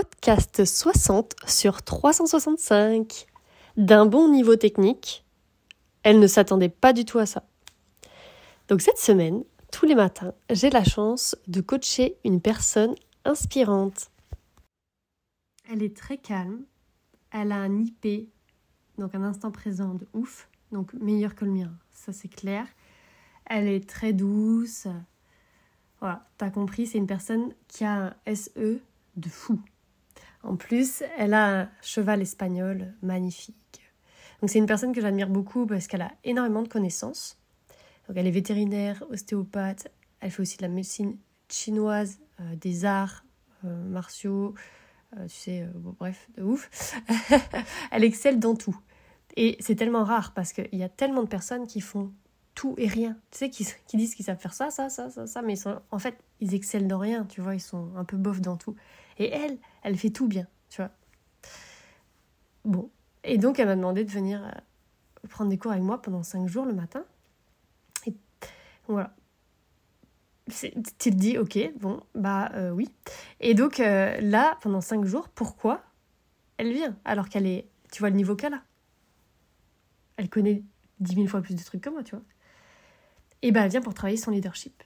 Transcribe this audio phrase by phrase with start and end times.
[0.00, 3.26] podcast 60 sur 365.
[3.76, 5.24] D'un bon niveau technique,
[6.04, 7.42] elle ne s'attendait pas du tout à ça.
[8.68, 9.42] Donc cette semaine,
[9.72, 14.12] tous les matins, j'ai la chance de coacher une personne inspirante.
[15.68, 16.62] Elle est très calme,
[17.32, 18.30] elle a un IP,
[18.98, 22.68] donc un instant présent de ouf, donc meilleur que le mien, ça c'est clair.
[23.46, 24.86] Elle est très douce.
[25.98, 28.80] Voilà, t'as compris, c'est une personne qui a un SE
[29.16, 29.60] de fou.
[30.42, 33.56] En plus, elle a un cheval espagnol magnifique.
[34.40, 37.38] Donc c'est une personne que j'admire beaucoup parce qu'elle a énormément de connaissances.
[38.06, 39.88] Donc elle est vétérinaire, ostéopathe,
[40.20, 41.16] elle fait aussi de la médecine
[41.48, 43.24] chinoise, euh, des arts
[43.64, 44.54] euh, martiaux,
[45.16, 46.94] euh, tu sais, bref, de ouf.
[47.90, 48.78] elle excelle dans tout.
[49.36, 52.12] Et c'est tellement rare parce qu'il y a tellement de personnes qui font
[52.58, 53.16] tout et rien.
[53.30, 55.54] Tu sais, qui, qui disent qu'ils savent faire ça, ça, ça, ça, ça, mais
[55.92, 58.74] en fait, ils excellent dans rien, tu vois, ils sont un peu bof dans tout.
[59.18, 60.90] Et elle, elle fait tout bien, tu vois.
[62.64, 62.90] Bon.
[63.22, 66.48] Et donc, elle m'a demandé de venir euh, prendre des cours avec moi pendant cinq
[66.48, 67.04] jours le matin.
[68.06, 68.14] Et
[68.88, 69.14] voilà.
[70.50, 72.90] Tu te dis, ok, bon, bah euh, oui.
[73.38, 75.84] Et donc, euh, là, pendant cinq jours, pourquoi
[76.56, 78.62] elle vient Alors qu'elle est, tu vois, le niveau qu'elle a?
[80.16, 80.64] Elle connaît
[80.98, 82.24] dix mille fois plus de trucs que moi, tu vois.
[83.42, 84.82] Et ben, elle vient pour travailler son leadership.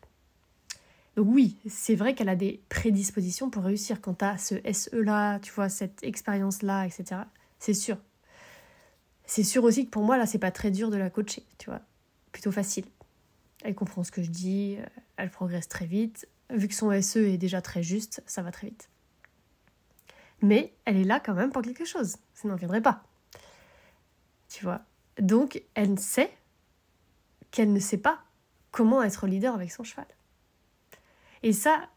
[1.16, 4.00] Donc oui, c'est vrai qu'elle a des prédispositions pour réussir.
[4.00, 7.22] Quand tu as ce SE-là, tu vois, cette expérience-là, etc.
[7.58, 7.98] C'est sûr.
[9.26, 11.70] C'est sûr aussi que pour moi, là, c'est pas très dur de la coacher, tu
[11.70, 11.80] vois.
[12.32, 12.86] Plutôt facile.
[13.62, 14.84] Elle comprend ce que je dis, euh,
[15.16, 16.26] elle progresse très vite.
[16.50, 18.88] Vu que son SE est déjà très juste, ça va très vite.
[20.42, 23.04] Mais elle est là quand même pour quelque chose, sinon elle viendrait pas.
[24.48, 24.82] Tu vois.
[25.18, 26.32] Donc elle sait
[27.52, 28.24] qu'elle ne sait pas
[28.72, 30.06] comment être leader avec son cheval.
[31.44, 31.88] Et ça,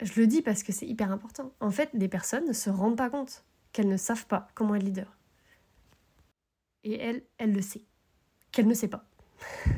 [0.00, 1.52] je le dis parce que c'est hyper important.
[1.60, 4.82] En fait, des personnes ne se rendent pas compte qu'elles ne savent pas comment être
[4.82, 5.16] leader.
[6.82, 7.84] Et elle, elle le sait.
[8.50, 9.04] Qu'elle ne sait pas.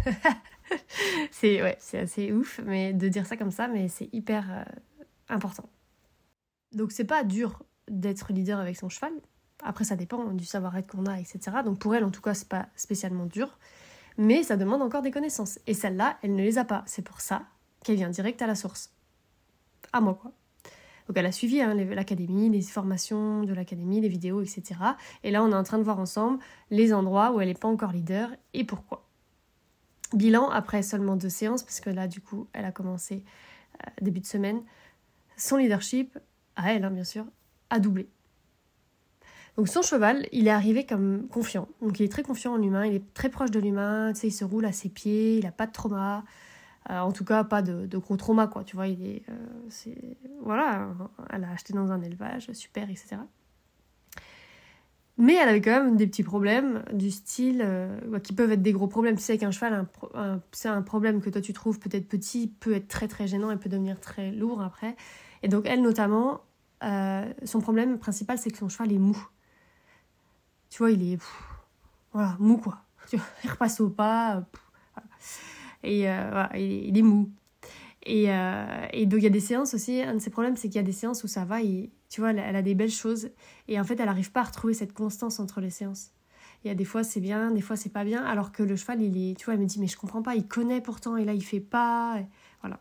[1.31, 4.65] c'est ouais, assez ouf mais de dire ça comme ça, mais c'est hyper euh,
[5.29, 5.69] important.
[6.73, 9.13] Donc c'est pas dur d'être leader avec son cheval.
[9.63, 11.39] Après ça dépend du savoir-être qu'on a, etc.
[11.65, 13.59] Donc pour elle en tout cas c'est pas spécialement dur,
[14.19, 15.59] mais ça demande encore des connaissances.
[15.67, 16.83] Et celle-là, elle ne les a pas.
[16.87, 17.45] C'est pour ça
[17.85, 18.93] qu'elle vient direct à la source.
[19.93, 20.33] À moi, quoi.
[21.07, 24.75] Donc elle a suivi hein, l'académie, les formations de l'académie, les vidéos, etc.
[25.23, 26.41] Et là, on est en train de voir ensemble
[26.71, 29.07] les endroits où elle n'est pas encore leader et pourquoi.
[30.13, 33.25] Bilan après seulement deux séances, parce que là, du coup, elle a commencé
[33.87, 34.63] euh, début de semaine.
[35.37, 36.19] Son leadership,
[36.57, 37.25] à elle, hein, bien sûr,
[37.71, 38.09] a doublé.
[39.57, 41.69] Donc son cheval, il est arrivé comme confiant.
[41.81, 44.27] Donc il est très confiant en l'humain, il est très proche de l'humain, tu sais,
[44.29, 46.25] il se roule à ses pieds, il n'a pas de trauma.
[46.91, 48.65] Euh, en tout cas, pas de, gros trauma, quoi.
[48.65, 49.95] Tu vois, il est, euh,
[50.43, 50.89] voilà,
[51.31, 53.17] elle a acheté dans un élevage, super, etc.
[55.19, 58.73] Mais elle avait quand même des petits problèmes du style euh, qui peuvent être des
[58.73, 59.17] gros problèmes.
[59.17, 59.87] Tu sais qu'un cheval,
[60.53, 63.57] c'est un problème que toi tu trouves peut-être petit, peut être très très gênant et
[63.57, 64.95] peut devenir très lourd après.
[65.43, 66.43] Et donc elle notamment,
[66.83, 69.17] son problème principal c'est que son cheval est mou.
[70.71, 71.19] Tu vois, il est
[72.13, 72.79] voilà mou quoi.
[73.13, 74.45] Il repasse au pas.
[75.83, 77.31] Et euh, voilà, il, est mou.
[78.03, 80.69] Et, euh, et, donc il y a des séances aussi, un de ses problèmes c'est
[80.69, 82.91] qu'il y a des séances où ça va, et, tu vois, elle, a des belles
[82.91, 83.31] choses,
[83.69, 86.13] et en fait elle n'arrive pas à retrouver cette constance entre les séances.
[86.65, 88.77] Il y a des fois c'est bien, des fois c'est pas bien, alors que le
[88.77, 91.17] cheval, il est, tu vois, elle me dit mais je comprends pas, il connaît pourtant,
[91.17, 92.21] et là il fait pas,
[92.63, 92.81] voilà.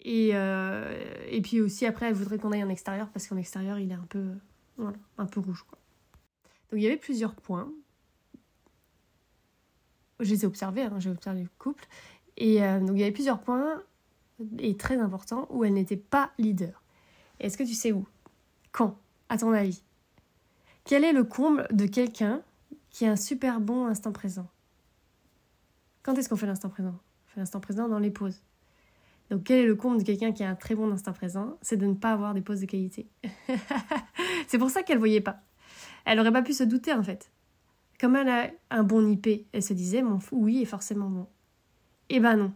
[0.00, 0.98] Et, euh,
[1.30, 3.94] et puis aussi après elle voudrait qu'on aille en extérieur, parce qu'en extérieur il est
[3.94, 4.32] un peu,
[4.76, 5.64] voilà, un peu rouge.
[5.68, 5.78] Quoi.
[6.72, 7.70] Donc il y avait plusieurs points
[10.24, 11.86] je les ai observés, hein, j'ai observé le couple.
[12.36, 13.82] Et euh, donc il y avait plusieurs points,
[14.58, 16.82] et très importants, où elle n'était pas leader.
[17.40, 18.06] Est-ce que tu sais où?
[18.72, 18.96] Quand?
[19.28, 19.82] À ton avis?
[20.84, 22.42] Quel est le comble de quelqu'un
[22.90, 24.48] qui a un super bon instant présent?
[26.02, 26.94] Quand est-ce qu'on fait l'instant présent?
[27.26, 28.42] On fait l'instant présent dans les pauses.
[29.30, 31.56] Donc quel est le comble de quelqu'un qui a un très bon instant présent?
[31.62, 33.08] C'est de ne pas avoir des pauses de qualité.
[34.48, 35.40] c'est pour ça qu'elle voyait pas.
[36.04, 37.30] Elle aurait pas pu se douter en fait.
[38.00, 41.26] Comme elle a un bon IP, elle se disait mon oui, est forcément bon.
[42.08, 42.52] Eh ben non.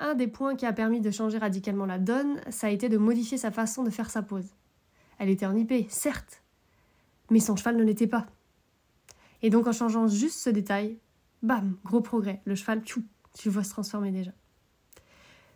[0.00, 2.98] Un des points qui a permis de changer radicalement la donne, ça a été de
[2.98, 4.54] modifier sa façon de faire sa pose.
[5.18, 6.42] Elle était en IP, certes,
[7.30, 8.26] mais son cheval ne l'était pas.
[9.42, 10.98] Et donc en changeant juste ce détail,
[11.42, 12.40] bam, gros progrès.
[12.44, 13.04] Le cheval, tchou,
[13.38, 14.32] tu vois se transformer déjà.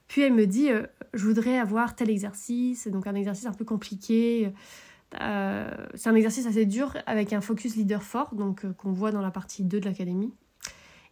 [0.06, 3.64] Puis elle me dit, euh, je voudrais avoir tel exercice, donc un exercice un peu
[3.64, 4.52] compliqué,
[5.20, 9.10] euh, c'est un exercice assez dur avec un focus leader fort, donc euh, qu'on voit
[9.10, 10.32] dans la partie 2 de l'académie.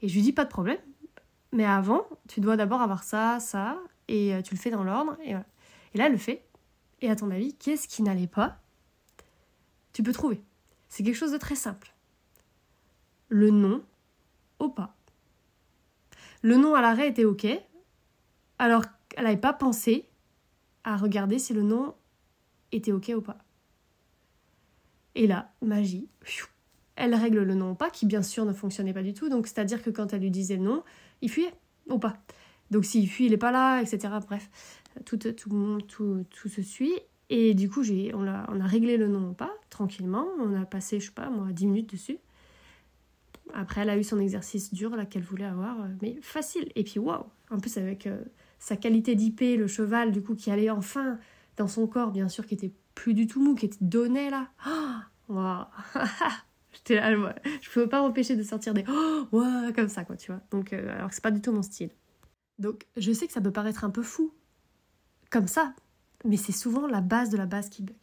[0.02, 0.78] Et je lui dis pas de problème,
[1.52, 3.78] mais avant, tu dois d'abord avoir ça, ça,
[4.08, 5.16] et euh, tu le fais dans l'ordre.
[5.24, 6.44] Et, et, là, elle le fait.
[7.00, 8.58] Et à ton avis, qu'est-ce qui n'allait pas?
[9.92, 10.42] Tu peux trouver.
[10.88, 11.94] C'est quelque chose de très simple.
[13.28, 13.82] Le nom
[14.58, 14.94] au pas.
[16.42, 17.46] Le nom à l'arrêt était OK,
[18.58, 20.08] alors qu'elle n'avait pas pensé
[20.84, 21.94] à regarder si le nom
[22.72, 23.38] était OK ou pas.
[25.16, 26.08] Et là, magie,
[26.94, 29.30] elle règle le nom au pas, qui bien sûr ne fonctionnait pas du tout.
[29.30, 30.84] Donc, c'est-à-dire que quand elle lui disait nom,
[31.22, 31.54] il fuyait
[31.88, 32.18] au pas.
[32.70, 34.12] Donc, s'il fuit, il n'est pas là, etc.
[34.26, 34.50] Bref,
[35.06, 36.92] tout, tout, tout, tout se suit.
[37.30, 37.82] Et du coup,
[38.12, 40.26] on, a, a réglé le nom au pas, tranquillement.
[40.38, 42.18] On a passé, je sais pas, moi, 10 minutes dessus.
[43.54, 46.70] Après, elle a eu son exercice dur, là, qu'elle voulait avoir, euh, mais facile.
[46.76, 48.20] Et puis, waouh En plus, avec euh,
[48.58, 51.18] sa qualité d'IP, le cheval, du coup, qui allait enfin
[51.56, 54.48] dans son corps, bien sûr, qui était plus du tout mou, qui était donné, là.
[54.66, 55.66] Oh, waouh
[56.72, 57.12] J'étais là,
[57.60, 60.40] je pouvais pas m'empêcher de sortir des oh, ouais, comme ça, quoi, tu vois.
[60.50, 61.90] Donc, euh, alors que c'est pas du tout mon style.
[62.58, 64.34] Donc, je sais que ça peut paraître un peu fou,
[65.30, 65.74] comme ça,
[66.24, 67.96] mais c'est souvent la base de la base qui bug.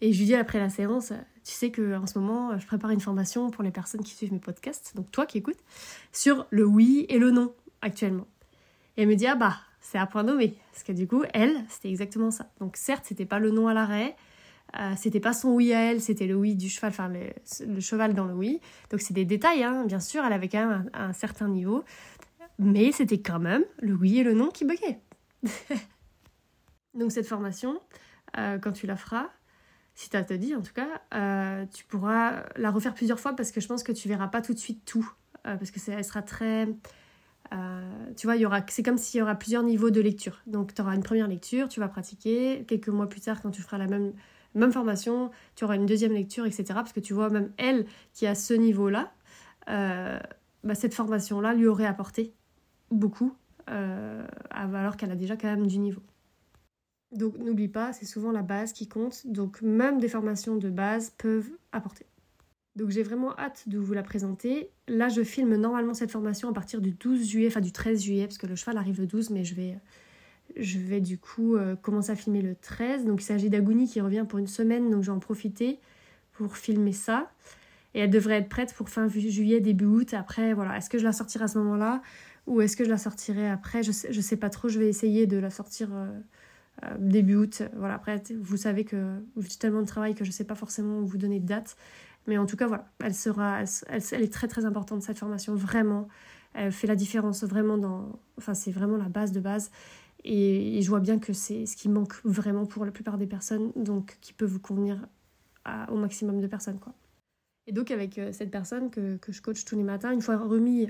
[0.00, 1.12] Et je lui dis après la séance,
[1.44, 4.32] tu sais que en ce moment, je prépare une formation pour les personnes qui suivent
[4.32, 5.62] mes podcasts, donc toi qui écoutes,
[6.12, 8.26] sur le oui et le non actuellement.
[8.96, 11.64] Et elle me dit ah bah c'est à point nommé, parce que du coup elle
[11.68, 12.50] c'était exactement ça.
[12.60, 14.16] Donc certes c'était pas le non à l'arrêt,
[14.78, 18.14] euh, c'était pas son oui à elle, c'était le oui du cheval, enfin le, cheval
[18.14, 18.60] dans le oui.
[18.90, 21.84] Donc c'est des détails, hein, bien sûr, elle avait quand même un, certain niveau,
[22.58, 25.00] mais c'était quand même le oui et le non qui buguaient.
[26.94, 27.80] Donc cette formation,
[28.36, 29.28] euh, quand tu la feras,
[29.94, 33.34] si tu as te dit en tout cas, euh, tu pourras la refaire plusieurs fois
[33.34, 35.10] parce que je pense que tu verras pas tout de suite tout.
[35.42, 36.68] Parce que elle sera très.
[37.52, 40.40] Euh, tu vois, y aura, c'est comme s'il y aura plusieurs niveaux de lecture.
[40.46, 42.64] Donc tu auras une première lecture, tu vas pratiquer.
[42.68, 44.12] Quelques mois plus tard, quand tu feras la même,
[44.54, 46.64] même formation, tu auras une deuxième lecture, etc.
[46.74, 49.12] Parce que tu vois, même elle qui a ce niveau-là,
[49.66, 52.34] bah, cette formation-là lui aurait apporté
[52.90, 53.34] beaucoup,
[53.66, 56.02] alors qu'elle a déjà quand même du niveau.
[57.12, 59.26] Donc n'oublie pas, c'est souvent la base qui compte.
[59.26, 62.06] Donc même des formations de base peuvent apporter.
[62.80, 64.70] Donc j'ai vraiment hâte de vous la présenter.
[64.88, 68.24] Là, je filme normalement cette formation à partir du 12 juillet, enfin du 13 juillet,
[68.24, 69.76] parce que le cheval arrive le 12, mais je vais,
[70.56, 73.04] je vais du coup euh, commencer à filmer le 13.
[73.04, 75.78] Donc il s'agit d'Aguni qui revient pour une semaine, donc je vais en profiter
[76.32, 77.30] pour filmer ça.
[77.92, 80.14] Et elle devrait être prête pour fin juillet, début août.
[80.14, 82.00] Après, voilà, est-ce que je la sortirai à ce moment-là
[82.46, 83.82] ou est-ce que je la sortirai après?
[83.82, 85.90] Je sais, je sais pas trop, je vais essayer de la sortir...
[85.92, 86.08] Euh,
[86.84, 87.62] euh, début août.
[87.76, 91.18] Voilà, après, vous savez que faites tellement de travail que je sais pas forcément vous
[91.18, 91.76] donner de date.
[92.30, 96.06] Mais en tout cas, voilà, elle, sera, elle, est très très importante cette formation, vraiment.
[96.54, 98.20] Elle fait la différence vraiment dans.
[98.38, 99.72] Enfin, c'est vraiment la base de base.
[100.22, 103.72] Et, je vois bien que c'est ce qui manque vraiment pour la plupart des personnes,
[103.74, 105.08] donc qui peut vous convenir
[105.88, 106.78] au maximum de personnes.
[106.78, 106.94] quoi.
[107.66, 110.36] Et donc, avec euh, cette personne que, que je coach tous les matins, une fois
[110.36, 110.88] remis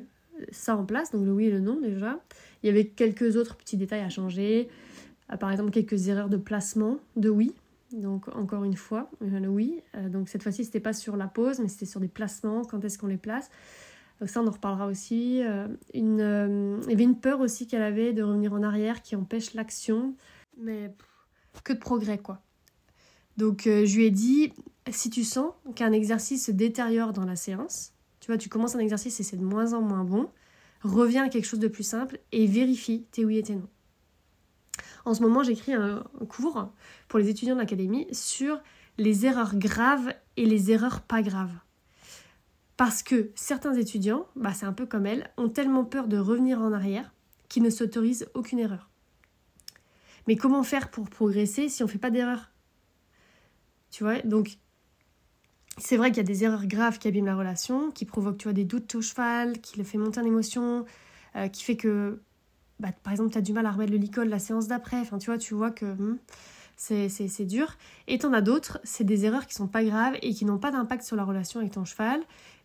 [0.53, 2.21] ça en place, donc le oui et le non déjà,
[2.63, 4.69] il y avait quelques autres petits détails à changer.
[5.33, 7.55] Euh, par exemple quelques erreurs de placement de oui.
[7.93, 9.83] Donc encore une fois, euh, oui.
[9.95, 12.85] Euh, donc cette fois-ci, c'était pas sur la pause, mais c'était sur des placements, quand
[12.85, 13.51] est-ce qu'on les place.
[14.21, 15.41] Donc ça, on en reparlera aussi.
[15.95, 19.55] une, il y avait une peur aussi qu'elle avait de revenir en arrière qui empêche
[19.55, 20.15] l'action.
[20.59, 20.95] Mais
[21.65, 22.43] que de progrès, quoi.
[23.39, 24.53] Donc je lui ai dit,
[24.91, 28.81] si tu sens qu'un exercice se détériore dans la séance, tu vois, tu commences un
[28.81, 30.29] exercice et c'est de moins en moins bon,
[30.83, 33.69] reviens à quelque chose de plus simple et vérifie tes oui et tes non.
[35.05, 36.73] En ce moment, j'écris un cours
[37.09, 38.61] pour les étudiants de l'académie sur
[38.99, 41.55] les erreurs graves et les erreurs pas graves.
[42.77, 46.61] Parce que certains étudiants, bah c'est un peu comme elle, ont tellement peur de revenir
[46.61, 47.13] en arrière
[47.49, 48.89] qu'ils ne s'autorisent aucune erreur.
[50.27, 52.51] Mais comment faire pour progresser si on ne fait pas d'erreur
[53.91, 54.59] Tu vois, donc
[55.79, 58.45] c'est vrai qu'il y a des erreurs graves qui abîment la relation, qui provoquent tu
[58.45, 60.85] vois, des doutes au cheval, qui le fait monter en émotion,
[61.37, 62.21] euh, qui fait que
[62.81, 64.99] bah, par exemple, tu as du mal à remettre le licol la séance d'après.
[64.99, 66.19] Enfin, tu vois, tu vois que hmm,
[66.77, 67.77] c'est dur.
[68.09, 70.71] Et t'en as d'autres, c'est des erreurs qui sont pas graves et qui n'ont pas
[70.71, 72.21] d'impact sur la relation avec ton cheval,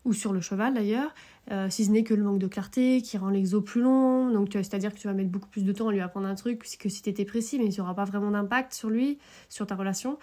[0.06, 1.14] ou sur le cheval d'ailleurs,
[1.52, 4.32] euh, si ce n'est que le manque de clarté qui rend l'exo plus long.
[4.32, 6.60] Donc, c'est-à-dire que tu vas mettre beaucoup plus de temps à lui apprendre un truc
[6.80, 9.18] que si tu étais précis, mais il n'y aura pas vraiment d'impact sur lui,
[9.50, 10.18] sur ta relation.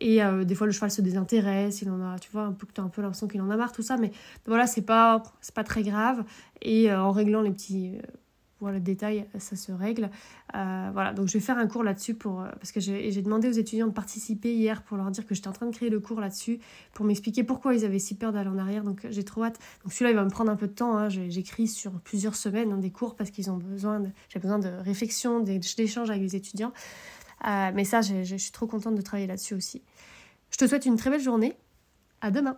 [0.00, 2.66] Et euh, des fois, le cheval se désintéresse, il en a, tu vois, un peu
[2.72, 3.96] tu as un peu l'impression qu'il en a marre, tout ça.
[3.96, 4.12] Mais
[4.46, 5.22] voilà, c'est pas,
[5.54, 6.24] pas très grave.
[6.60, 7.98] Et euh, en réglant les petits
[8.70, 10.10] le détail, ça se règle.
[10.54, 13.48] Euh, voilà, donc je vais faire un cours là-dessus pour euh, parce que j'ai demandé
[13.48, 16.00] aux étudiants de participer hier pour leur dire que j'étais en train de créer le
[16.00, 16.60] cours là-dessus
[16.92, 18.84] pour m'expliquer pourquoi ils avaient si peur d'aller en arrière.
[18.84, 19.58] Donc j'ai trop hâte.
[19.82, 20.96] Donc celui-là, il va me prendre un peu de temps.
[20.96, 21.08] Hein.
[21.08, 25.40] J'écris sur plusieurs semaines hein, des cours parce qu'ils ont besoin j'ai besoin de réflexion,
[25.40, 26.72] d'échanges avec les étudiants.
[27.46, 29.82] Euh, mais ça, je suis trop contente de travailler là-dessus aussi.
[30.50, 31.56] Je te souhaite une très belle journée.
[32.20, 32.56] À demain.